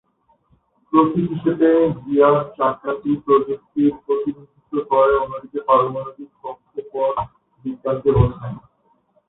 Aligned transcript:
প্রতীক 0.93 1.25
হিসাবে 1.33 1.69
"গিয়ার 1.99 2.37
চাকা"টি 2.57 3.11
প্রযুক্তির 3.25 3.91
প্রতিনিধিত্ব 4.05 4.73
করে, 4.91 5.13
অন্যদিকে 5.17 5.59
পারমাণবিক 5.67 6.29
কক্ষপথ 6.41 7.15
বিজ্ঞানকে 7.65 8.09
বোঝায়। 8.17 8.57